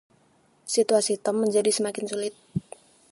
[0.73, 2.33] Situasi Tom menjadi semakin sulit.